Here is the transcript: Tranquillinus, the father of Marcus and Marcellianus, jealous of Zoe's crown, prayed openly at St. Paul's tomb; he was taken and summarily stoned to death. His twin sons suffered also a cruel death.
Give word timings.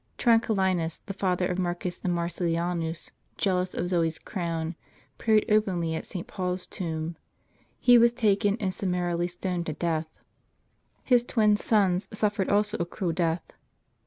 Tranquillinus, 0.17 1.01
the 1.05 1.13
father 1.13 1.45
of 1.45 1.59
Marcus 1.59 2.01
and 2.03 2.11
Marcellianus, 2.11 3.11
jealous 3.37 3.75
of 3.75 3.87
Zoe's 3.89 4.17
crown, 4.17 4.75
prayed 5.19 5.45
openly 5.47 5.93
at 5.93 6.07
St. 6.07 6.25
Paul's 6.25 6.65
tomb; 6.65 7.17
he 7.77 7.99
was 7.99 8.11
taken 8.11 8.57
and 8.59 8.73
summarily 8.73 9.27
stoned 9.27 9.67
to 9.67 9.73
death. 9.73 10.07
His 11.03 11.23
twin 11.23 11.55
sons 11.55 12.09
suffered 12.11 12.49
also 12.49 12.77
a 12.79 12.85
cruel 12.87 13.13
death. 13.13 13.53